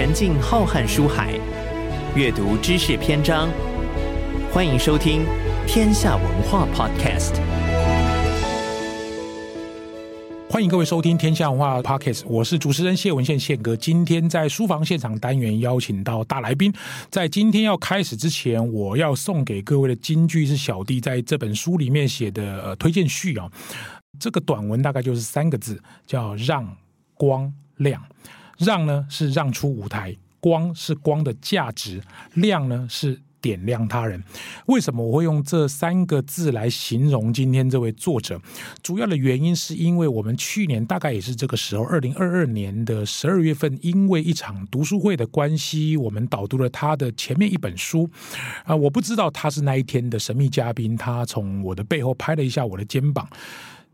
[0.00, 1.38] 沉浸浩瀚书海，
[2.16, 3.50] 阅读知识篇章。
[4.50, 5.26] 欢迎收听
[5.66, 7.34] 《天下文化 Podcast》。
[10.48, 13.76] 欢迎各位收听《天下文化 Podcast》，我是主持人谢文宪宪哥。
[13.76, 16.72] 今天在书房现场单元邀请到大来宾，
[17.10, 23.50] 在今天要开始之前，我要送给各位的金句是小弟在这本书里面写的推荐序啊。
[24.18, 26.74] 这个短文大概就是三个字，叫“让
[27.12, 28.02] 光亮”。
[28.60, 32.00] 让呢是让出舞台，光是光的价值，
[32.34, 34.22] 亮呢是点亮他人。
[34.66, 38.38] 为什么我会用这三个字来形容今天这位作者？
[38.82, 48.10] 主要的原因是因为我们去年大概也是这个时候，二零二二年的十二月份，因为一场读书会的关系，我们导读了他的前面一本书。
[48.64, 53.26] 啊，我不知道他是那一天的神秘嘉宾，他从我的背后拍了一下我的肩膀。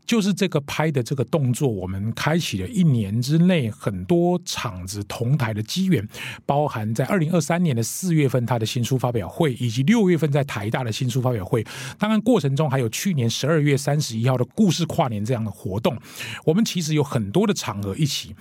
[0.07, 6.07] 就是这个拍的这个动作，我们开启了一年之内很多场子同台的机缘，
[6.45, 11.63] 包含在二零二三年的四月份他的新书发表会，以及六月份在台大的新书发表会。
[11.99, 15.97] 当然过程中还有去年十二月三十一号的故事跨年这样的活动。
[16.45, 18.33] 我们其实有很多的场合一起。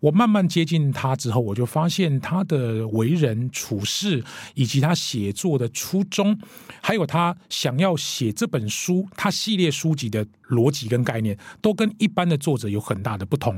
[0.00, 4.22] 我慢慢接近他之后，我就发现他的为人处事，
[4.54, 6.38] 以及他写作的初衷，
[6.82, 13.56] 还有他想要写这本书，他系列书籍的逻辑跟概概念都跟一般的作者有很大的不同。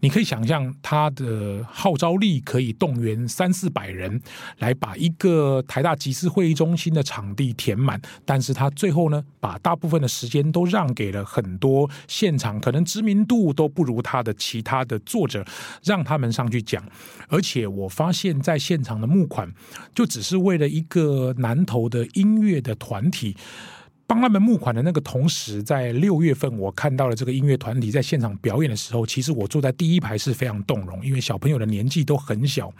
[0.00, 4.18] 你可以想象，他的号召力可以动员三四百人
[4.60, 15.44] 来把一个台大集思会议中心的场地填满，但是他最后呢，把大部分的时间都让给了很多现场可能知名度都不如他的其他的作者，
[15.82, 16.82] 让他们上去讲。
[17.28, 19.52] 而且我发现，在现场的募款，
[19.94, 23.36] 就只是为了一个南投的音乐的团体。
[24.06, 32.72] 帮他们募款的那个同时，在六月份，我看到了这个音乐团体在现场表演的时候，其实我坐在第一排是非常动容，因为小朋友的年纪都很小。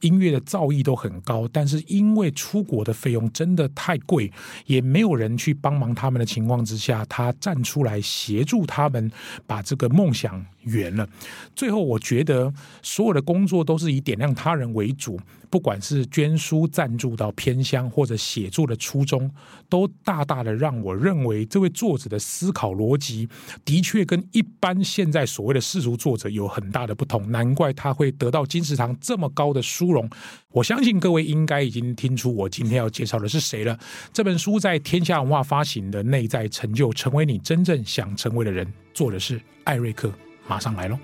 [0.00, 4.30] 音乐的造诣都很高，但是因为出国的费用真的太贵，
[4.66, 9.10] 也没有人去帮忙他们的情况之下，他站出来协助他们
[9.46, 11.08] 把这个梦想圆了。
[11.56, 19.30] 最后，我觉得所有的工作都是以点亮他人为主，不管是捐书赞助到偏乡，或者写作的初衷，
[19.68, 23.28] 都大大的让我认为这位作者的思考逻辑
[23.64, 29.62] 的确跟一般现在所谓的世俗作者有很大的不同，难怪他会得到金石堂这么高的。
[29.66, 30.08] 殊荣，
[30.52, 33.76] 我相信各位应该已经听出我今天要介绍的是谁了。
[34.12, 40.10] 这本书在天下文化发行的《内在成就：成为你真正想成为的人》，作者是艾瑞克，
[40.48, 40.98] 马上来喽。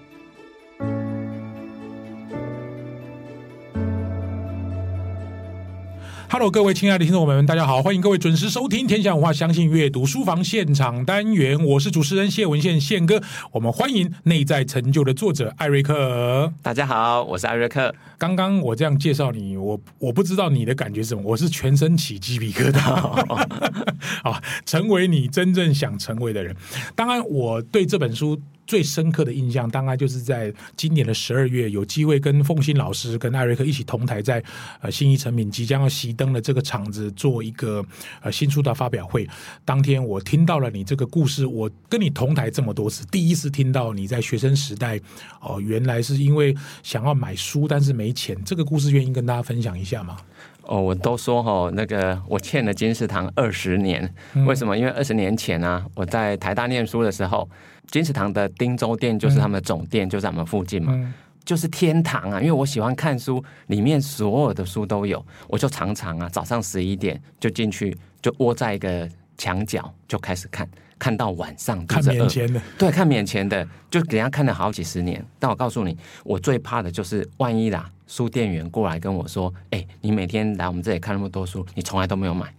[6.31, 13.21] Hello，各位亲爱的听众朋友们，大家好，欢迎各位准时收听天下文化相信阅读书房现场单元，我是主持人谢文宪宪哥，
[13.51, 16.51] 我们欢迎内在成就的作者艾瑞克。
[16.63, 17.95] 大家好，我是艾瑞克。
[18.17, 22.81] 刚刚我这样介绍你，我我不知道你的感觉是什么，我是全身起鸡皮疙瘩。
[24.25, 26.57] 啊，成为你真正想成为的人。
[26.97, 28.41] 当然，我对这本书。
[28.73, 34.43] 最深刻的印象，大概就是在今年的十二月，有机会跟凤新老师、跟艾瑞克一起同台，在
[34.81, 37.85] 呃新一诚品即将要熄灯的这个场子做一个
[38.23, 39.29] 呃新书的发表会。
[39.63, 44.99] 当天我听到了你这个故事，我跟你同台这么多次，第一次听到你在学生时代
[45.43, 48.35] 哦、原来是因为想要买书，但是没钱。
[48.43, 50.17] 这个故事愿意跟大家分享一下吗？
[50.63, 54.15] 哦，我都说哈，那个我欠了金石堂二十年，
[54.47, 54.79] 为什么？
[54.79, 57.47] 因为二十年前呢、啊，我在台大念书的时候。
[57.91, 61.13] 金石堂的汀州店就是他们的总店，嗯、就在我们附近嘛，嗯、
[61.45, 62.41] 就是天堂啊！
[62.41, 70.67] 因为我喜欢看书，里面所有的书都有，我就常常啊早上十一点就进去，就窝在一个墙角就开始看，
[70.99, 71.85] 看到晚上。
[71.87, 75.23] 看免钱的，对，看免钱的，就给人家看了好几十年。
[75.39, 82.55] 但我告诉你，我最怕的就是万一啦，书店员过来跟我说：“哎、欸，你每天来我们这里看那么多书，你从来都没有买，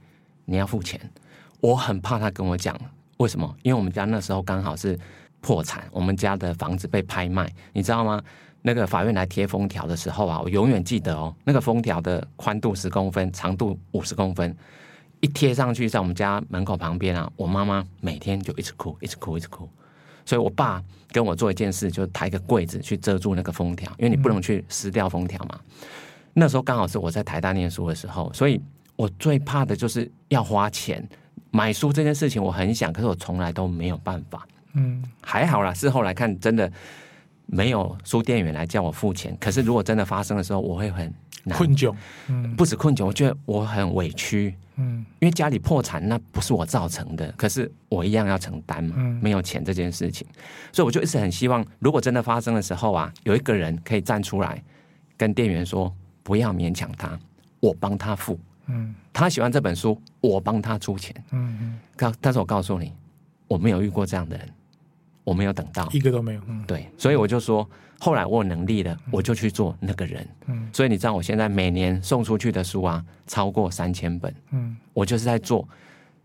[0.46, 1.00] 你要付钱。”
[1.62, 2.78] 我很怕他跟我讲
[3.18, 3.56] 为什么？
[3.64, 5.00] 因为我们家那时候刚好是。
[5.46, 8.24] 破产，我们家的房子被拍卖，你知道吗？
[8.62, 14.56] 那个法院来贴封条的时候啊，我永远记得哦，那个封条的宽度十公分，长度五十公分，
[15.20, 19.68] 一贴上去在我们家门口旁边啊，我妈妈每天就一直哭，一直哭，一直哭。
[20.26, 25.60] 所以我爸跟我做一件事，就抬个柜子去遮住那个封条，因为你不能去撕掉封条嘛。
[26.34, 28.62] 那时候刚好是我在台大念书的时候，所以
[28.96, 31.06] 我最怕的就是要花钱
[31.56, 34.46] 买书这件事情，我很想，可是我从来都没有办法。
[34.74, 36.70] 嗯，还好啦，事后来看，真的
[37.46, 39.38] 没有书店员来叫我付钱。
[39.40, 41.14] 可是如果真的发生的时候，我会很
[41.52, 41.96] 困窘，
[42.28, 50.26] 嗯，不止困窘，我觉得我很委屈，嗯，因为家里破产那不是我造成的，可是我一样要承担嘛，嗯，没有钱这件事情，
[50.72, 54.60] 所以我就一直很希望，如果真的发生的时候啊，有一个人可以站出来
[55.16, 57.16] 跟店员说不要勉强他，
[57.60, 58.40] 我帮他付。
[58.66, 61.16] 嗯，他喜欢这本书，我帮他出钱。
[61.32, 62.92] 嗯嗯，告，但是我告诉你，
[63.48, 64.50] 我没有遇过这样的人，
[65.24, 66.42] 我没有等到一个都没有。
[66.48, 67.70] 嗯，对，所以我就说，
[68.00, 70.28] 后来我有能力了，我就去做那个人。
[70.48, 74.34] 嗯，所以你知道，我现在每年送出去的书啊，超过三千本。
[74.52, 75.68] 嗯，我就是在做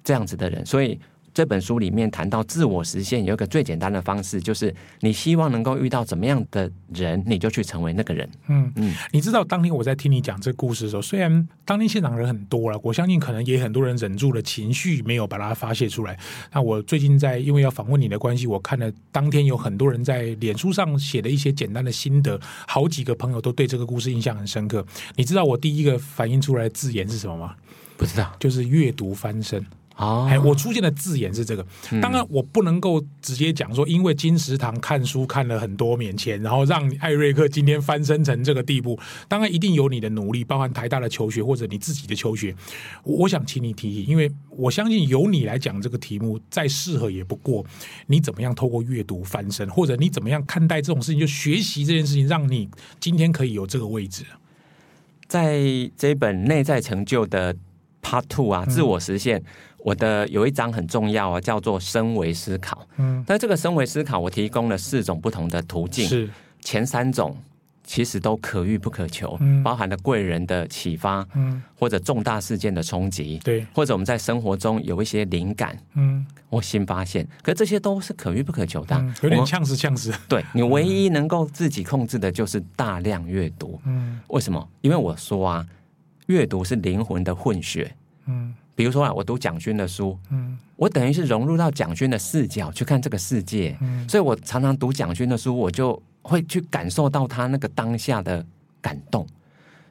[0.02, 0.98] 这样子的人，所以。
[1.32, 8.28] 这本书里面谈到自我实现，有一个最简单的方式，就是你希望能够遇到怎么样的人，你就去成为那个人。
[8.48, 16.18] 嗯嗯，你知道当天我在听你讲这个故事的时候，虽然当天现场人很多了，我相信可能也很多人忍住了情绪，没有把它发泄出来。
[16.52, 24.84] 那我最近在因为要访问你的关系，我看了当天有很多人在脸书上写的一些简单的心得，好几个朋友都对这个故事印象很深刻。
[25.16, 27.54] 你知道我第一个反映出来的字眼是什么吗？
[27.96, 29.64] 不知道，就是阅读翻身。
[29.98, 31.66] 哦，哎，我出现的字眼是这个。
[32.00, 38.96] 当然，我不能够直接讲说，因为金石堂看书看了很多免钱，然后让艾瑞克今天翻身成这个地步。
[39.26, 42.54] 当然，一定有你的努力，包含台大的求学或者你自己的求学。
[43.02, 47.66] 我想请你提提，因为我相信由你来讲这个题目再适合也不过。
[48.06, 51.18] 你怎么样透过阅读翻身，或者你怎么样看待这种事情？
[51.18, 52.68] 就学习这件事情，让你
[53.00, 54.24] 今天可以有这个位置。
[55.26, 55.60] 在
[55.96, 57.54] 这本内在成就的
[58.02, 59.38] Part Two 啊，自我实现。
[59.40, 59.44] 嗯
[59.84, 62.84] 我的有一章很重要啊，叫做升维思考。
[62.96, 66.06] 嗯，但这个升维思考，我提供了四种不同的途径。
[66.06, 66.28] 是
[66.60, 67.34] 前三种
[67.84, 77.26] 其实都可遇不可求，嗯，包含了贵人的启发，嗯，或者重大事件的冲击，对，或者我们在生活中有一些灵感，嗯，或新发现。
[77.40, 80.12] 可这些都是可遇不可求的，啊嗯，有点呛死呛死。
[80.28, 83.80] 对，你唯一能够自己控制的就是大量阅读。
[83.86, 84.68] 嗯，为什么？
[84.82, 85.64] 因为我说啊，
[86.28, 87.94] 阅读是灵魂的混血。
[88.24, 88.54] 嗯。
[88.74, 98.46] 比如说啊，我读蒋勋的书，嗯，我等于是融入到蒋勋的视角去看这个世界，嗯，所以我常常读蒋勋的书，我就会去感受到他那个当下的
[98.80, 99.26] 感动。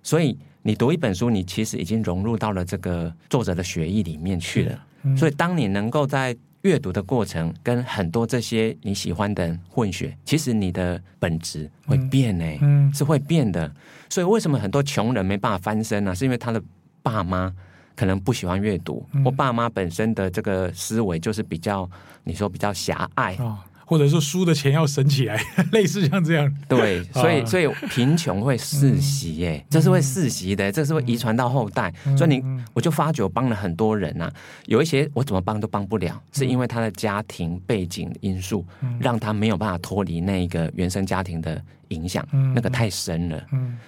[0.02, 4.86] 所以你读一本书，你其实已经融入到了这个作者的血液里面去了。
[5.04, 6.34] 嗯，所以当你能够在
[6.68, 13.74] 阅读的过程跟很多这些你喜欢的人混血，其实你的本质会变呢，嗯，是会变的。
[14.10, 16.14] 所以为什么很多穷人没办法翻身呢？
[16.14, 16.62] 是因为他的
[17.02, 17.54] 爸妈。
[17.98, 21.90] 可能不喜欢阅读，我爸妈本身的这个思维就是比较，
[22.24, 25.42] 你说比较狭隘，哦，或者说输的钱要省起来，
[25.72, 26.54] 类似像这样。
[26.68, 31.94] 对， 所以所以贫穷会世袭，耶，这是会世袭的，这是会遗传到后代。
[32.18, 32.44] 所以你
[32.74, 34.30] 我就发觉我帮了很多人啊，
[34.66, 38.66] 有一些我怎么帮都帮不了，是因为他的家庭背景因素，
[39.00, 43.42] 让他没有办法脱离那个原生家庭的影响，那个太深了。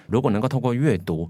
[0.07, 1.30] 如果能够透过阅读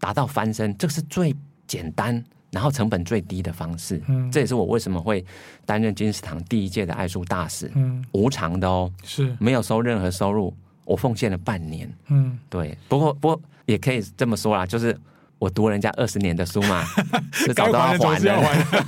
[0.00, 1.32] 达到翻身，这是最。
[1.70, 5.24] 简单，然后成本最低的方式，嗯，这也是我为什么会
[5.64, 9.36] 担任金石堂第一届的爱书大使，嗯，无偿的哦，是。
[9.38, 10.54] 没有收任何收入，
[10.84, 14.98] 我奉献了半年，嗯，对，不过不过也可以这么说啦，就是。
[15.40, 16.84] 我读人家二十年的书嘛，
[17.32, 18.40] 迟早都要还的。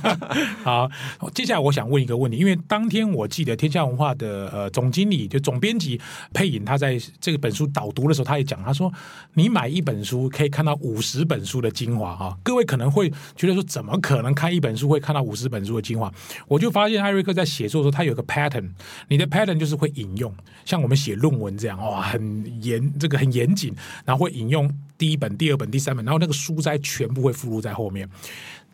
[0.63, 0.87] 好，
[1.33, 5.99] 接下来我想问一个问题，因为当天我记得天下文化的呃总经理就总编辑
[6.31, 8.93] 佩颖，他在这个本书导读的时候，他也讲，他说
[9.33, 12.37] 你买一本书可以看到五十本书的精华哈。
[12.43, 16.13] 各位可能会觉得说，怎么可能看一本书会看到五十本书的精华？
[16.47, 18.69] 我就发现艾瑞克在写作的时候，他有个 pattern，
[19.07, 20.31] 你的 pattern 就是会引用，
[20.65, 23.73] 像我们写论文这样哇，很严，这个很严谨，
[24.05, 24.71] 然后会引用。
[24.95, 28.09] 第一本、第二本、第三本，然后那个书斋全部会附录在后面。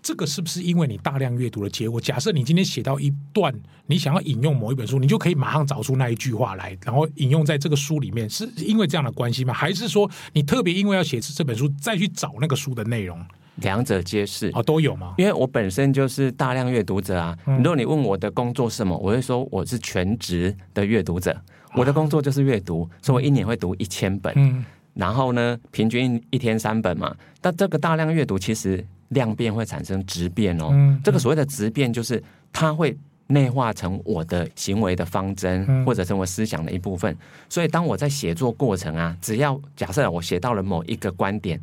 [0.02, 2.00] 这个是不是因为你大量阅读的结果？
[2.00, 3.54] 假设你今天写到一段，
[3.88, 9.54] 你想要引用某一本书，你就可以马上找出那一句话来，然后引用在这个书里面，是因为这样的关系吗？
[9.54, 13.22] 还是说你特别因为要写这本书，再去找那个书的内容？
[13.58, 15.16] 两者皆是哦，都有吗？
[15.18, 17.38] 因为我本身就是大量阅读者啊。
[17.46, 21.38] 如果你问我的工作是什么，我会说我是全职的阅读者。
[21.76, 24.34] 我的工作就是阅读，所以我一年会读一千本。
[24.38, 24.64] 嗯。
[25.00, 27.15] 然后呢，平均一天三本嘛。
[27.39, 30.68] 但这个大量阅读其实量变会产生质变哦。
[30.72, 32.96] 嗯，这个所谓的质变就是它会
[33.27, 37.15] 内化成我的行为的方针，或者成为思想的一部分。
[37.48, 41.58] 所以当我在写作过程啊，只要假设我写到了某一个观点，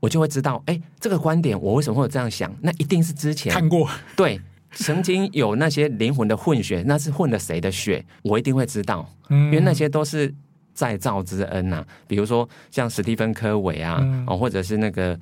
[0.00, 2.50] 我就会知道，哎，这个观点我为什么会有这样想？
[2.62, 4.40] 那一定是之前看过，对，
[4.72, 8.02] 曾经有那些灵魂的混血，那是混了谁的血？
[8.22, 10.34] 我一定会知道，因为那些都是。
[10.72, 15.18] 再造之恩呐、啊，比如说像史蒂芬·科维啊，或者是那个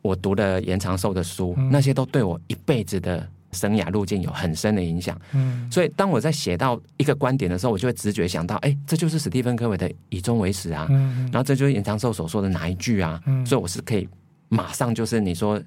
[0.00, 5.20] 我读的延长寿的书，嗯、那些都对我一辈子的生涯路径有很深的影响。
[5.32, 13.20] 嗯，所以当我在写到一个观点的时候，我就会直觉想到，哎，这就是史蒂芬·科维的“以终为始”啊，嗯、然后这就是延长寿所说的哪一句啊？
[13.26, 14.08] 嗯、所以我是可以
[14.48, 15.60] 马上就是你说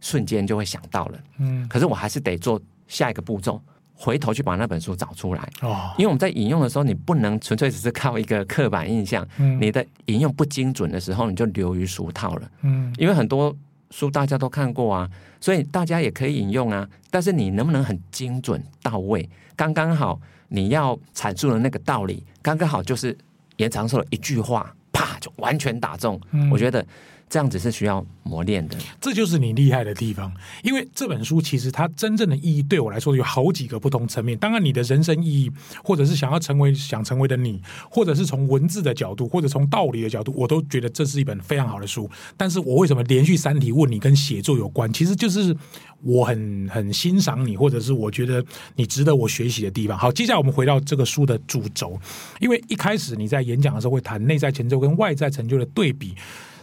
[0.00, 1.18] 瞬间就会想到了。
[1.38, 3.60] 嗯，可是我还是得做下一个步骤，
[4.02, 5.46] 回头去把那本书找出来。
[5.60, 12.50] 哦，因为我们在引用的时候，你不能纯粹只是靠一个刻板印象，嗯你的引用不精准的时候，你就流于俗套了。
[12.62, 13.54] 嗯因为很多
[13.90, 15.06] 书大家都看过啊，
[15.38, 16.88] 所以大家也可以引用啊。
[17.10, 23.14] 但是你能不能很精准到位，刚刚好你要阐述的那个道理，刚刚好就是
[23.58, 26.18] 延长寿的一句话，啪就完全打中。
[26.30, 26.86] 嗯我觉得
[27.30, 28.76] 这样子是需要磨练的。
[29.00, 30.30] 这就是你厉害的地方，
[30.64, 34.36] 因为这本书其实它真正的意义对我来说有好几个不同层面。
[34.36, 35.52] 当然，你的人生意义，
[35.84, 42.10] 或者是想要成为想成为的你，或者是从文字的角度，或者从道理的角度，我都觉得这是一本非常好的书。
[42.36, 44.92] 但是我为什么连续三题问你跟写作有关？
[44.92, 45.56] 其实就是
[46.02, 48.44] 我很很欣赏你，或者是我觉得
[48.74, 49.96] 你值得我学习的地方。
[49.96, 51.96] 好，接下来我们回到这个书的主轴，
[52.40, 56.12] 因为一开始你在演讲的时候会谈内在成就跟外在成就的对比。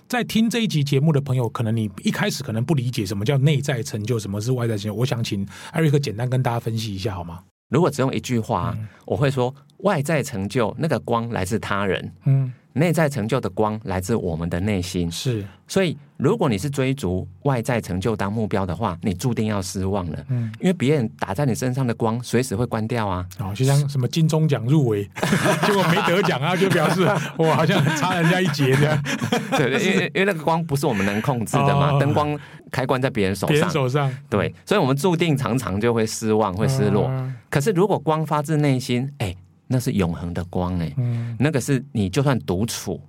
[0.08, 4.94] 在听这一集节目的朋友，可能你一开始可能不理解什么叫内在成就，什么是外在成就。
[4.94, 7.44] 我想请艾瑞克简单跟大家分析一下，好吗？
[7.70, 15.12] 如果只用一句话，嗯我会说：外在成就那个光来自他人，嗯，内在成就的光来自我们的内心。
[15.12, 20.18] 是，所以，如果你是追逐外在成就当目标的话，你注定要失望了。
[20.30, 23.26] 嗯，因为别人打在你身上的光，随时会关掉啊。
[23.40, 25.04] 哦，就像什么金钟奖入围，
[25.66, 27.06] 结果没得奖啊，就表示
[27.38, 29.04] 我好像差人家一截这样。
[29.52, 32.38] 对对，因为因为那个光不是我们能控制的嘛，哦灯光
[32.72, 33.70] 开关在别人手上别人。
[33.70, 37.08] 手上，对，所以我们注定常常就会失望，会失落。
[37.10, 39.34] 嗯可是如果光发自内心，哎，
[39.68, 43.00] 那是永恒的光，哎，嗯那个是你就算独处，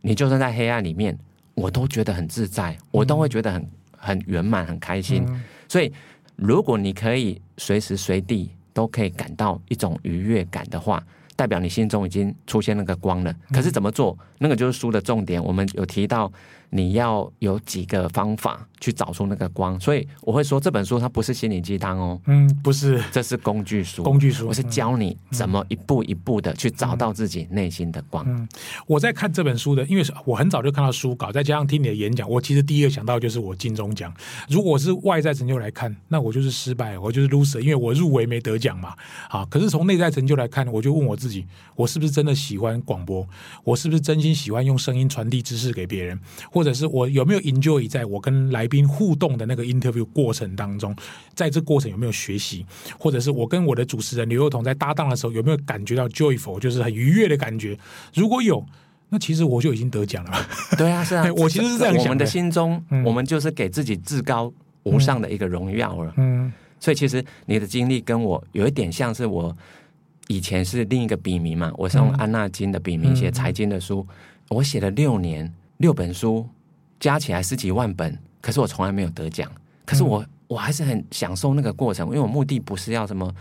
[0.00, 1.18] 你就算在黑暗里面，
[1.54, 5.24] 我都觉得很自在，我都会觉得很很圆满、很开心。
[5.28, 5.92] 嗯所以，
[6.36, 11.02] 如果你可以随时随地都可以感到一种愉悦感的话，
[11.34, 13.34] 代表你心中已经出现那个光了。
[13.50, 14.16] 可是怎么做？
[14.38, 15.42] 那个就是书的重点。
[15.42, 16.30] 我们有提到，
[16.70, 19.80] 你要有几个方法去找出那个光。
[19.80, 24.02] 所以我会说，这本书它不是心灵鸡汤哦，嗯，不是这是工具书。
[24.02, 28.22] 工具书，我是教你怎么一步一步的去找到自己内心的光。
[28.28, 28.46] 嗯，
[28.86, 34.12] 我在看这本书的，因为我很早就看到书稿，再加上听你的演讲，我其实第一个想到就是我金钟奖。
[34.50, 38.94] 如果是外在成就来看，那我就是失败，我就是 loser，因为我入围没得奖嘛。
[39.28, 43.26] 啊，可是从内在成就来看，我就问我自己，我是不是真的喜欢广播？
[43.62, 46.18] 我是不是真心喜欢用声音传递知识给别人？
[46.50, 50.96] 或者是我有没有 enjoy 在我跟来宾互动的那个 interview 过程当中，
[51.34, 52.64] 在这过程有没有学习？
[52.98, 57.78] 或者是我跟我的主持人刘幼彤在搭档的时候，有没有感觉到 joyful，就是很愉悦的感觉？
[58.14, 58.64] 如果有，
[59.10, 60.32] 那其实我就已经得奖了。
[60.78, 64.52] 对啊，是啊， 我其实是这样想的我们的心中，嗯我们就是给自己至高
[64.84, 66.12] 无上的一个荣耀了。
[66.16, 69.56] 嗯所以其实你的经历跟我有一点像是我
[70.28, 74.06] 以前是另一个笔名嘛，我是用安纳金的笔名写财经的书，
[74.50, 76.46] 我写了六年六本书，
[77.00, 79.50] 加起来十几万本，可是我从来没有得奖。
[79.86, 83.34] 可是我我还是很享受那个过程，因为我目的不是要什么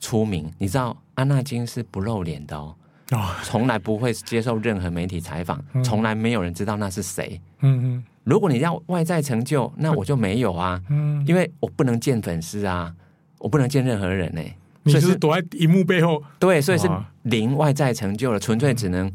[0.00, 2.74] 出名，你知道安娜金是不露脸的哦，
[3.12, 3.30] 哦。
[3.42, 7.38] 从来不会接受任何媒体采访，从来没有人知道那是谁。
[7.60, 10.82] 嗯如果你要外在成就，那我就没有啊，
[11.26, 12.92] 因为我不能见粉丝啊，
[13.38, 14.40] 我不能见任何人呢、
[14.82, 16.88] 你所以是躲在荧幕背后，对，所以是
[17.22, 19.12] 零外在成就了，纯粹只能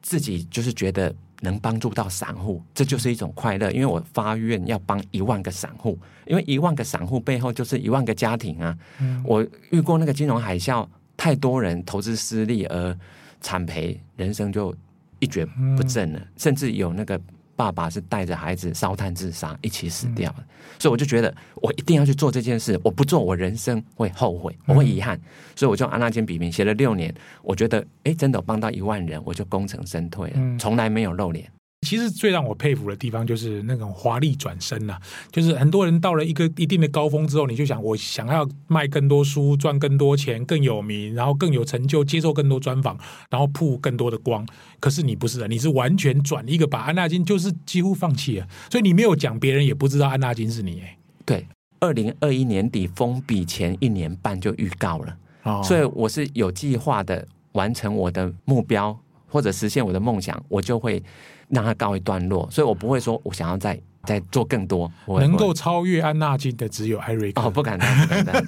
[0.00, 3.70] 自己就是觉得能帮助到散户，这就是一种快乐。
[3.70, 8.76] 因为我发愿要帮一万个散户，因为一万个散户背后就是一万个家庭啊。
[9.00, 12.98] 嗯我遇过那个金融海啸，太多人投资失利而
[13.40, 14.74] 惨赔，人生就
[15.18, 17.20] 一蹶不振了，甚至有那个。
[17.58, 20.44] 爸爸是带着孩子烧炭自杀，一起死掉了。
[20.78, 22.78] 所以我就觉得，我一定要去做这件事。
[22.84, 25.20] 我不做，我人生会后悔，我会遗憾。
[25.56, 27.12] 所以我就用安纳金笔名写了六年。
[27.42, 31.50] 我觉得，哎，真的有帮到一万人，我就功成身退了，从来没有露脸。
[31.82, 42.98] 其实最让我佩服的地方就是那种华丽转身呐、啊，就是很多人到了一个一定的高峰之后，你就想我想要卖更多书，赚更多钱，更有名，然后更有成就，接受更多专访，
[43.30, 44.44] 然后曝更多的光。
[44.80, 50.98] 可是你不是的，你是完全转一个把安纳金就是几乎放弃了，所以你没有讲，别人也不知道安纳金是你哎。
[51.24, 51.46] 对，
[51.78, 61.00] 二零二一年底封笔前一年半就预告了，哦，所以我是有计划的完成我的目标或者实现我的梦想，我就会。
[61.48, 68.44] 让它告一段落，所以我不会说我想要再再做更多，能够超越安纳金的只有艾瑞克哦，不敢当，不敢当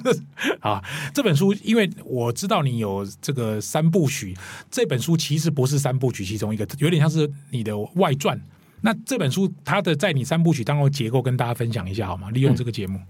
[0.60, 0.82] 啊！
[1.12, 4.36] 这本书，因为我知道你有这个三部曲，
[4.70, 8.40] 这本书其实不是三部曲其中一个，有点像是你的外传。
[8.82, 12.30] 那这本书它的在你三部曲当中结构跟大家分享一下好吗？
[12.30, 12.98] 利用这个节目。
[12.98, 13.06] 嗯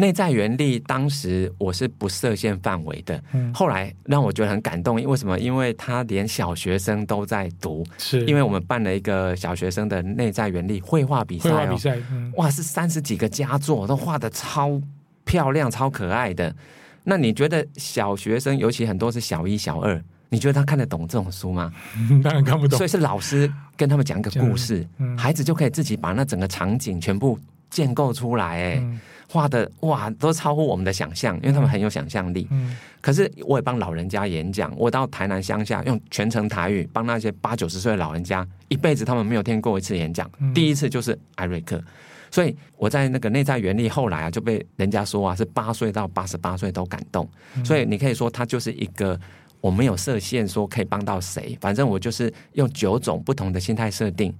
[0.00, 3.22] 内在原力，当时我是不设限范围的。
[3.32, 5.38] 嗯，后来让我觉得很感动，因为什么？
[5.38, 14.80] 因为他连小学生都在读，是因为我们办了一个小学生的内在原力绘画比赛、哦，绘画比赛，嗯、哇，是三十几个佳作，都画的超
[15.24, 16.54] 漂亮、超可爱的。
[17.04, 21.70] 那你觉得小学生，尤其很多是小一、小二，你觉得他看得懂这种书吗？
[22.24, 22.78] 当然看不懂。
[22.78, 27.38] 所以是老师跟他们讲一个故事，孩子就可以自己把那整个场景全部
[27.68, 28.82] 建构出来，哎。
[29.32, 32.48] 画的哇，都超乎我们的想象，因为他们很有想象力。
[32.50, 41.80] 嗯，可是我也帮老人家演讲，我到台南乡下用全程台语帮那些八九十岁的老人家，一辈子他们没有听过一次演讲，嗯、第一次就是艾瑞克。
[42.32, 47.28] 所以我在那个内在原理后来啊，就被人家说啊是八岁到八十八岁都感动。
[47.56, 49.18] 嗯、所以你可以说他就是一个
[49.60, 54.34] 我没有设限说可以帮到谁，反正我就是用九种不同的心态设定，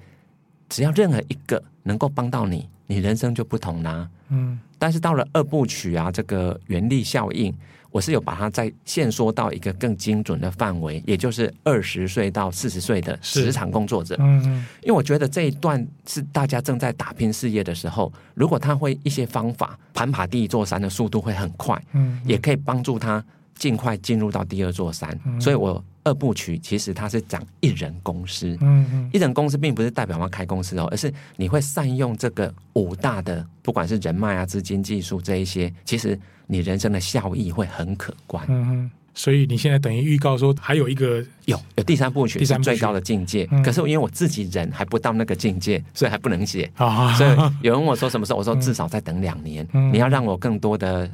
[0.70, 4.10] 只要任何一个能够帮到你，你人生就不同啦、啊。
[4.30, 4.58] 嗯。
[4.78, 7.54] 但是到了二部曲啊，这个原力效应，
[7.90, 14.16] 我是有把它再限缩到一个更精准的范围，也就是二十岁到四十岁的职场工作者。
[14.20, 23.22] 嗯嗯，因为我觉得这一段是大家正在打拼事业的时候，如果他会一些方法，攀爬第一座山的速度会很快，嗯，也可以帮助他
[23.56, 25.18] 尽快进入到第二座山。
[25.38, 25.84] 所以我。
[26.02, 38.44] 二部曲其实它是讲一人公司，嗯嗯，一人公司并不是代表要开公司哦，而是你会善用这个五大的，不管是人脉啊、资金、技术这一些，其实你人生的效益会很可观。
[38.48, 43.46] 嗯嗯，所以你现在等于预告说还有一个有有第三部曲，第三最高的境界。
[43.50, 46.70] 嗯、可是因为我自己人还不到那个境界，所以还不能写。
[46.78, 47.30] 哦、所以
[47.62, 49.66] 有人问我说什么时候，我说至少再等两年。
[49.74, 51.10] 嗯、你要让我更多的。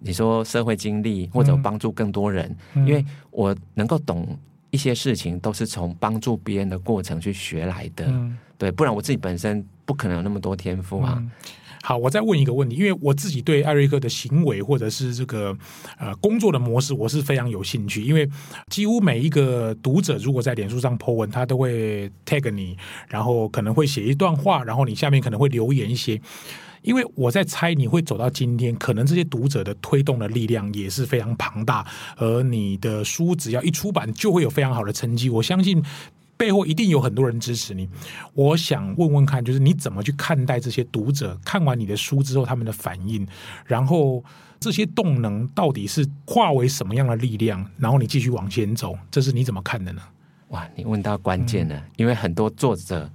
[0.00, 4.38] 你说社会经历或者帮助更多人，因为我能够懂
[4.70, 8.06] 一些事情，都是从帮助别人的过程去学来的。
[8.06, 11.30] 嗯、对，不然我自己本身不可能有那么多天赋啊、嗯。
[11.82, 15.56] 好，我再问一个问题，因为我自己对艾瑞克的行为或者是这个
[15.98, 18.02] 呃工作的模式，我是非常有兴趣。
[18.02, 18.28] 因为
[18.68, 22.76] 几乎每一个读者如果在脸书上 po 文，他都会 tag 你，
[23.08, 26.20] 然后可能会写一段话，然后你下面可能会留言一些。
[26.82, 35.28] 因为我在猜你会走到今天，可能这些读者的推动的力量也是非常庞大，而你的书只要一出版，就会有非常好的成绩。
[35.28, 35.82] 我相信
[36.36, 37.88] 背后一定有很多人支持你。
[38.32, 43.26] 我想问问看，就是你怎么去看待这些读者看完你的书之后他们的反应，
[43.66, 44.24] 然后
[44.58, 47.64] 这些动能到底是化为什么样的力量？
[47.78, 50.00] 然后你继续往前走，这是你怎么看的呢？
[50.48, 53.08] 哇，你问到关键了，嗯、因为很多作者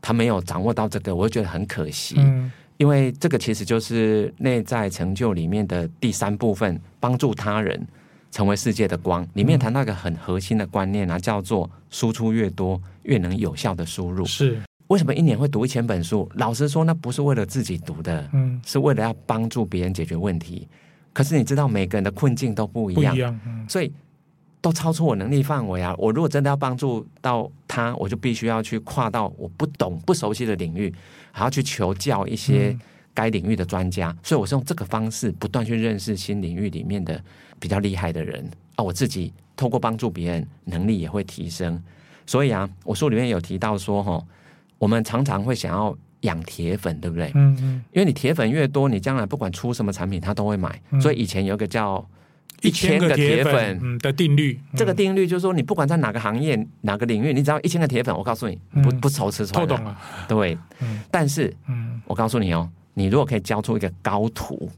[0.00, 2.14] 他没有掌握到这个，我就觉得很可惜。
[2.18, 7.86] 嗯因为这个其实就是内在成就里面的第三部分，帮助他人
[8.30, 9.26] 成为世界的光。
[9.34, 14.24] 里面谈到一个很核心的观念啊，叫做输出越多，越能有效的输入。
[14.24, 16.26] 是为什么一年会读一千本书？
[16.36, 20.66] 老实说，那不是为了自己读的，嗯，是为了要帮助别人解决问题。
[21.12, 23.92] 可是你知道，每个人的困境都不一样，不一样，嗯，所以
[24.60, 25.94] 都超出我能力范围啊！
[25.96, 30.94] 我如果真的要帮助到他，我就必须要去跨到我不懂、不熟悉的领域。
[31.32, 32.76] 还要去求教一些
[33.14, 37.22] 该领域的专家，嗯、所以我是用这个方式不断去认识新领域里面的
[37.60, 38.44] 比较厉害的人
[38.74, 38.82] 啊。
[38.82, 41.80] 我自己透过帮助别人，能力也会提升。
[42.26, 44.20] 所以啊，我书里面有提到说，哈，
[44.76, 47.30] 我们常常会想要养铁粉，对不对？
[47.36, 47.84] 嗯嗯。
[47.92, 50.82] 因为你铁粉越多，你将来不管出什么产品，他都会买。
[50.90, 52.04] 嗯、所以以前有个叫
[52.62, 59.66] 一千个铁粉的定律，这个定律就是说，你不管在哪个行业、哪个领域，你只要一千个铁粉，我告诉你，不不愁吃穿。
[59.66, 59.96] 透懂了，
[60.28, 60.56] 对。
[61.10, 61.54] 但是，
[62.06, 64.70] 我告诉你哦，你如果可以教出一个高徒，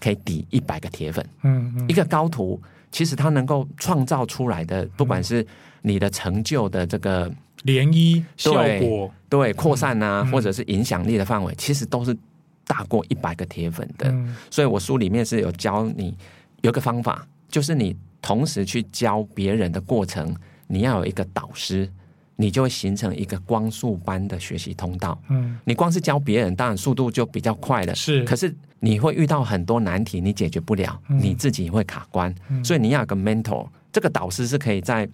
[0.00, 1.26] 可以抵一百个铁粉。
[1.42, 5.44] 嗯，一个高徒其实他能够创造出来的，不管是
[5.82, 7.28] 你的成就的这个
[7.64, 12.16] 涟漪效果，对扩散啊，或者是影响力的范围，其实都是
[12.64, 14.14] 大过一百个铁粉的。
[14.50, 16.16] 所以我书里面是有教你。
[16.62, 20.34] 有个方法，就是你同时去教别人的过程，
[20.66, 21.88] 你要有一个导师，
[22.36, 25.20] 你就会形成一个光速般的学习通道。
[25.28, 27.94] 嗯，你光是教别人，当然速度就比较快了。
[27.94, 32.34] 是，可是你会遇到很多难题，你解决不了，嗯、你自己会卡关。
[32.48, 35.08] 嗯、所以你要有个 mentor，这个导师是可以在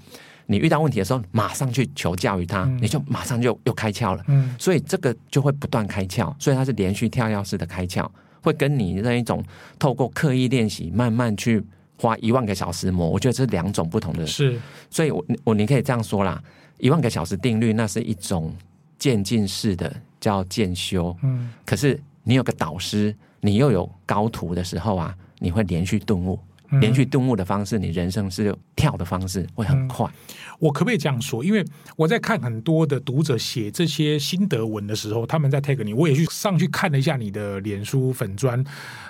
[0.46, 4.24] 你遇到问题的时候，马上去求教于他，嗯、你就马上就又开窍了。
[4.28, 8.06] 嗯，所以这个就会不断开窍，所以它是连续跳跃式的开窍。
[8.44, 9.42] 会跟你那一种
[9.78, 11.64] 透过刻意练习，慢慢去
[11.98, 14.26] 花一万个小时磨，我觉得这是两种不同的。
[14.26, 16.40] 是，所以我我你可以这样说啦，
[16.78, 18.54] 一万个小时定律那是一种
[18.98, 21.16] 渐进式的叫渐修。
[21.22, 26.38] 嗯，可是你有个导师，你又有高徒的时候啊，你会连续顿悟。
[26.80, 30.06] 连续顿悟的方式，你人生是跳的方式会很快。
[30.06, 30.12] 嗯，
[30.58, 31.44] 我可不可以这样说？
[31.44, 31.64] 因为
[31.96, 38.64] 我在看很多的读者写这些心得文的时候，他们在 tag 你，我也去上去看了一下你的脸书粉砖。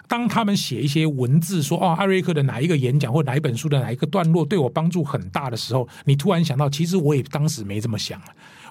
[0.06, 8.20] 当他们写一些文字说哦，艾瑞克的哪一个演讲或哪一本书的哪一个段落对我帮助很大的时候，你突然想到，其实我也当时没这么想。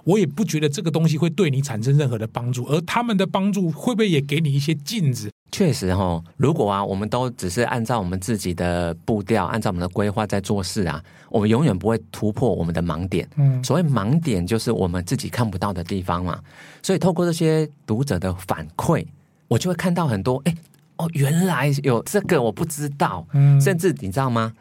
[0.04, 5.30] 我也不觉得这个东西会对你产生任何的帮助，而他们的帮助会不会也给你一些镜子？
[5.52, 13.30] 确实哈、哦，如果啊，我们都只是按照我们自己的步调，按照我们的规划在做事啊，我们永远不会突破我们的盲点。
[13.36, 16.40] 嗯，所谓盲点就是我们自己看不到的地方嘛。
[16.82, 19.06] 所以透过这些读者的反馈，
[19.48, 20.56] 我就会看到很多，哎，
[20.98, 23.24] 哦，原来有这个我不知道。
[23.34, 24.52] 嗯，甚至你知道吗？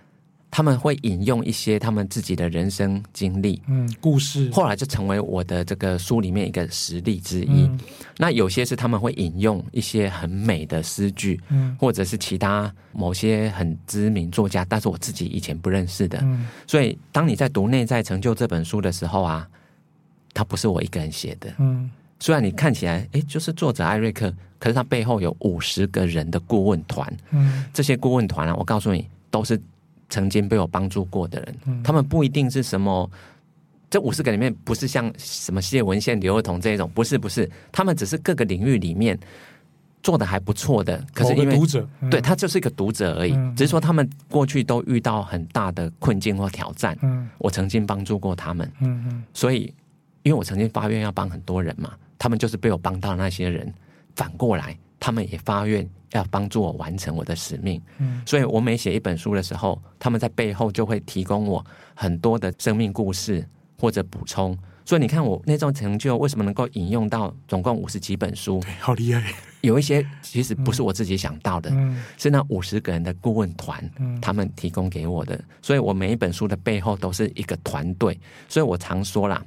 [0.54, 7.62] 他们会引用一些他们自己的人生经历，嗯，故事，后来就成为我的这个书里面一个实例之一。
[7.62, 7.80] 嗯、
[8.18, 16.18] 那有些是他们会引用一些很美的诗句，嗯，或者是其他某些很知名作家，但是我自己以前不认识的。
[16.20, 19.48] 嗯、所以当你在读《内在成就》这本书的时候啊，
[20.34, 29.58] 它不是我一个人写的，嗯，虽然你看起来，哎，就是作者艾瑞克，可是他背后有五十个人的顾问团，嗯，这些顾问团啊，我告诉你，都是。
[30.12, 33.10] 曾经被我帮助过的人，嗯、他们不一定是什么，
[33.88, 39.18] 这五十个里面不是像什么谢文宪、刘若彤这一种，不是不是，他们只是各个领域里面
[40.02, 41.02] 做的还不错的。
[41.14, 46.94] 可是因为读者，嗯、对他就是一个读者而已，嗯、只是说他们过去都遇到很大的困境或挑战。
[47.00, 48.70] 嗯，我曾经帮助过他们。
[48.80, 49.72] 嗯嗯，所以
[50.24, 53.72] 因为我曾经发愿要帮很多人嘛，他们就是被我帮到那些人，
[54.14, 55.84] 反过来他们也发愿。
[56.12, 63.42] 要帮助我完成我的使命，嗯，所以我每写一本书的时候，他们在背后就会提供我很多的生命故事
[63.78, 64.54] 或者补充。
[64.84, 68.60] 所以你看，我那种成就为什么能够引用到总共五十几本书？
[68.60, 69.32] 对，好厉害！
[69.62, 75.42] 有一些其实不是我自己想到的，嗯，是那五十个人的顾问团，嗯，他们提供给我的。
[75.62, 78.20] 所以我每一本书的背后都是一个团队。
[78.50, 79.42] 所以我常说啦，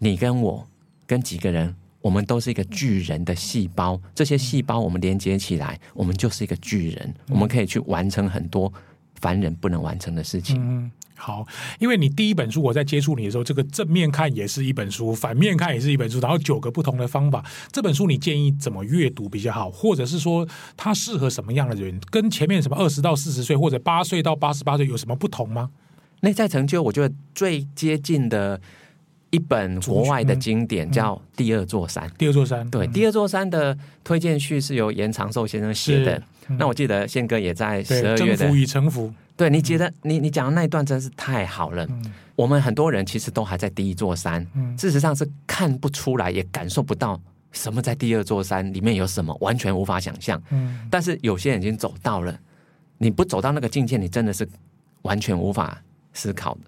[0.00, 0.66] 你跟我
[1.06, 1.72] 跟几个人。
[2.00, 8.72] 我们都是一个巨人的细胞，这些细胞我们连接起来，我们就是一个巨人，我们可以去完成很多
[9.16, 10.56] 凡人不能完成的事情。
[10.60, 11.44] 嗯，好，
[11.80, 17.44] 因为你第一本书我在接触你的时候，这个正面看也是一本书，反面看也是一本书，然后九个不同的方法。
[17.72, 22.00] 这本书你建议怎么阅读比较好，或者是说它适合什么样的人？
[22.10, 25.70] 跟前面什么二十到四十岁或者八岁到八十八岁有什么不同吗？
[26.20, 28.60] 内在成就，我觉得最接近的。
[29.30, 36.22] 一本国外的经典叫《第二座山》，第二座山，对，《第二座山》的推荐序是由严长寿先生写的。
[36.58, 39.08] 那我记得宪哥也在十二月的《征服与臣服》。
[39.36, 41.86] 对，你觉得你你讲的那一段真是太好了。
[42.34, 44.44] 我们很多人其实都还在第一座山，
[44.78, 47.20] 事实上是看不出来，也感受不到
[47.52, 50.42] 什么在第二座山里面有什么，完全无法想象。
[50.90, 52.36] 但是有些人已经走到了，
[52.96, 54.48] 你不走到那个境界，你真的是
[55.02, 55.80] 完全无法
[56.14, 56.60] 思考的。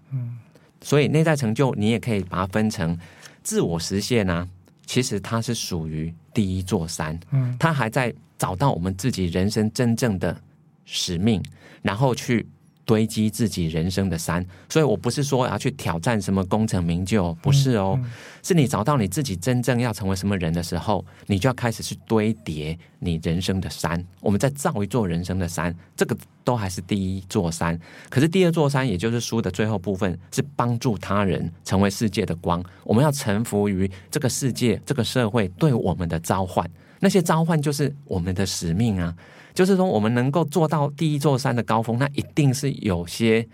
[0.83, 2.99] 所以内在成就，你也可以把它分成
[3.43, 4.49] 自我实现呢、啊。
[4.87, 10.37] 其实它是属于第一座山，嗯，它还在找到我们自己人生真正的
[10.85, 11.43] 使命，
[11.83, 12.47] 然后去。
[12.91, 18.11] 堆积自己人生的山，所以我不是说要去挑战什么功成名就，不是哦，嗯嗯、
[18.43, 24.05] 是你找到你自己真正要成为什么人的时候，你就要开始去堆叠你人生的山。
[24.21, 27.79] 我们在造一座人生的山，这个都还是第一座山。
[28.09, 32.61] 可是第二座山，也就是书的最后部分，是帮助他人成为世界的光。
[32.83, 39.15] 我们要臣服于这个世界、这个社会对我们的召唤，那些召唤就是我们的使命啊。
[39.55, 43.47] 就是说，我们能够做到第一座山的高峰，那一定是有些，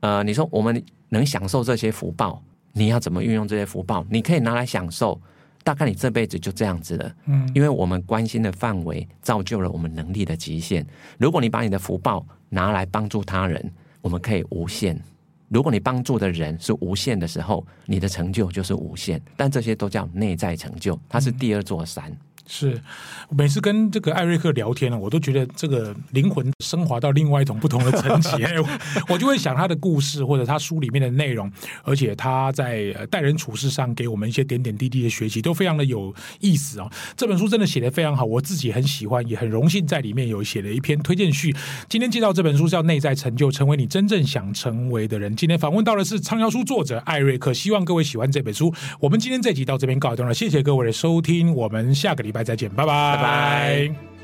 [0.00, 4.04] 呃，你说我们能享受这些福报，你要怎么运用这些福报？
[4.10, 5.20] 你可以拿来享受，
[5.62, 7.12] 大概你这辈子就这样子了。
[7.26, 10.86] 嗯，因为我们关心的范围造就了我们能力的极限。
[11.18, 15.00] 如果你把你的福报拿来帮助他人，我们可以无限。
[15.48, 19.20] 如果你帮助的人是无限的时候，你的成就就是无限。
[19.34, 22.14] 但这些都叫内在成就，它是第二座山。
[22.50, 22.80] 是，
[23.28, 28.30] 每次跟这个艾瑞克聊天呢，我都觉得这个灵魂升华到另外一种不同的层级。
[29.06, 36.90] 我就会想他的故事或者他书里面的内容，而且他在待人处事上给我们一些点点滴滴的学习，都非常的有意思哦。
[37.18, 41.54] 这本书真的写的非常好，我自己很喜欢，也很荣幸在里面有写了一篇推荐序。
[41.86, 45.36] 今天介绍这本书叫《内在成就》，成为你真正想成为的人。
[45.36, 48.72] 今天访问到的是畅销书作者艾瑞克，希望各位喜欢这本书。
[49.00, 52.37] 我们今天这集到这边告一段落，谢谢各位的收听，我们下个礼拜。
[52.44, 54.17] 再见，拜拜，拜拜。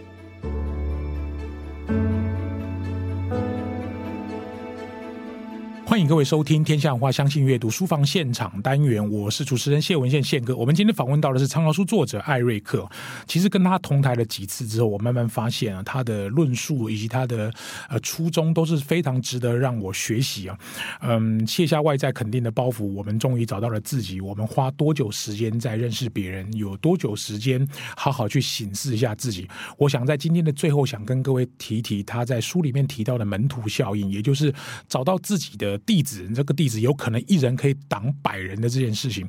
[5.95, 10.57] 欢迎各位收听《天下文化相信阅读书房现场单元》，我是主持人谢文宪宪哥。
[10.57, 12.85] 我们今天访问到的是畅销书作者艾瑞克。
[13.29, 17.49] 其实跟他同台了几次之后，我慢慢发现啊，他的论述以及他的
[17.89, 20.59] 呃初衷都是非常值得让我学习啊。
[21.01, 24.21] 嗯，卸下外在肯定的包袱，我们终于找到了自己。
[24.21, 26.53] 我们花多久时间在认识别人？
[26.55, 27.65] 有多久时间
[27.97, 29.49] 好好去省视一下自己？
[29.79, 34.53] 我想在今天的最后，想跟各位提提他在书里面提到的门徒效应，也就是
[34.89, 35.81] 找到自己的。
[35.87, 39.29] 弟子，这个弟子有可能一人可以挡百人的这件事情，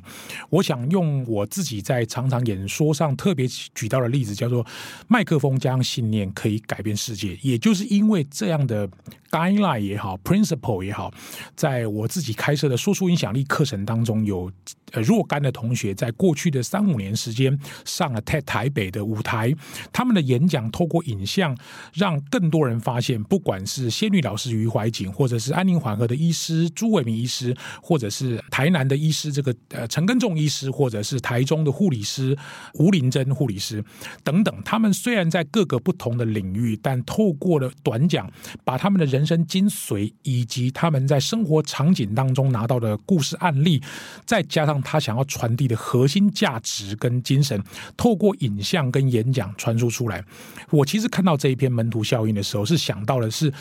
[0.50, 4.66] 我想用我自己在常常演说上特别举到的例子，叫做
[5.08, 7.38] 麦克风加上信念可以改变世界。
[7.42, 8.88] 也就是因为这样的
[9.30, 11.12] guideline 也好，principle 也好，
[11.54, 14.50] 在我自己开设的输出影响力课程当中，有
[14.92, 19.52] 呃若干的同学在过去的三五年时间上了台台北的舞台，
[19.92, 21.56] 他们的演讲透过影像，
[21.92, 32.36] 让更多人发现，不管是仙女老师余怀瑾，或者是安宁缓和的医师朱伟明医师，或者是台南的医师这个呃陈根仲医师，或者是台中的护理师
[32.74, 33.84] 吴林珍护理师
[34.22, 38.30] 等等，他们虽然在各个不同的领域，但透过了短讲，
[38.64, 43.82] 把他们的人生精髓以及他们在生活场景当中拿到的故事案例，
[44.24, 47.62] 再加上他想要传递的核心价值跟精神，
[47.96, 50.24] 透过影像跟演讲传输出来。
[50.70, 53.52] 我其实看到这一篇门徒效应的时候，是想到的是，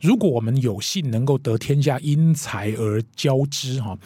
[0.00, 3.96] 如果我们有幸能够得天下英才而教之哈，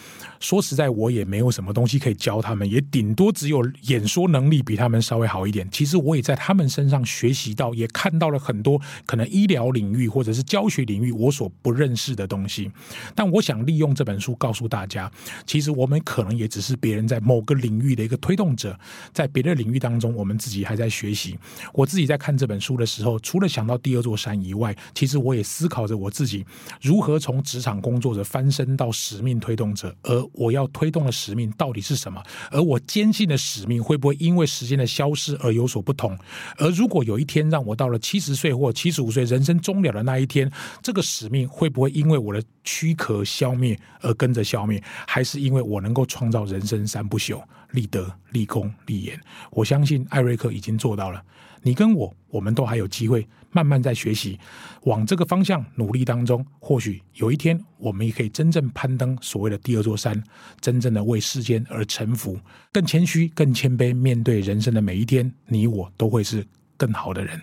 [0.41, 5.69] 说实在，我也没有什么东西可以教他们，也顶多只有演说能力比他们稍微好一点。
[5.71, 12.71] 其实我也在他们身上学习到，也看到了很多可能医疗领域或者是教学领域我所不认识的东西。
[13.15, 15.11] 但我想利用这本书告诉大家，
[15.47, 18.77] 其实我们可能也只只是别人在某个领域的一个推动者，
[19.13, 21.39] 在别的领域当中，我们自己还在学习。
[21.73, 26.45] 我自己在看这本书的时候，除了想到第二座山以外，其实我也思考着我自己
[26.83, 32.21] 如何从职场工作者翻身到使命推动者，而我要推动的使命到底是什么？
[32.51, 36.19] 而我坚信的使命会不会因为时间的消失而有所不同？
[36.57, 40.51] 而如果有一天让我到了七十岁或七十五岁人生终了的那一天，
[40.83, 44.83] 这个使命会不会因为我的躯壳消灭而跟着消灭？
[45.07, 47.41] 还是因为我能够创造人生三不朽，
[47.73, 49.21] 立德、立功、立言？
[49.51, 51.23] 我相信艾瑞克已经做到了。
[51.63, 54.39] 你跟我，我们都还有机会慢慢在学习，
[54.83, 60.23] 往这个方向努力当中，或许有一天，我们也可以真正攀登所谓的第二座山，
[60.61, 62.39] 真正的为世间而臣服，
[62.73, 67.41] 更谦虚、更谦卑，面对人生的每一天，你我都会是更好的人。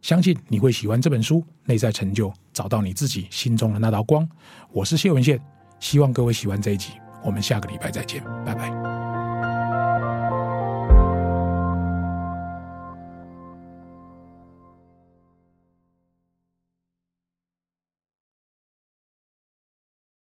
[0.00, 4.26] 相信你会喜欢这本书，内在成就，找到你自己心中的那道光。
[4.72, 5.38] 我是谢文宪，
[5.78, 8.89] 希望各位喜欢这一集，我们下个礼拜再见，拜拜。